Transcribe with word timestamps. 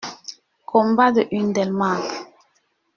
Combat 0.71 1.11
de 1.13 1.27
Hundelmarck. 1.31 2.27